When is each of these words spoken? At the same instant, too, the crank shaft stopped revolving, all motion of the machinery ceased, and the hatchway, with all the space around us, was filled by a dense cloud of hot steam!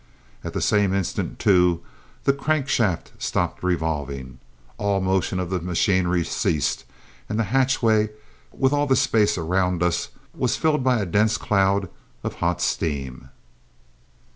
At 0.43 0.53
the 0.53 0.61
same 0.61 0.95
instant, 0.95 1.37
too, 1.37 1.81
the 2.23 2.33
crank 2.33 2.67
shaft 2.67 3.11
stopped 3.19 3.61
revolving, 3.61 4.39
all 4.79 4.99
motion 4.99 5.39
of 5.39 5.51
the 5.51 5.59
machinery 5.59 6.23
ceased, 6.25 6.85
and 7.29 7.37
the 7.37 7.43
hatchway, 7.53 8.09
with 8.51 8.73
all 8.73 8.87
the 8.87 8.95
space 8.95 9.37
around 9.37 9.83
us, 9.83 10.09
was 10.33 10.57
filled 10.57 10.83
by 10.83 10.99
a 11.01 11.05
dense 11.05 11.37
cloud 11.37 11.87
of 12.23 12.33
hot 12.41 12.63
steam! 12.63 13.29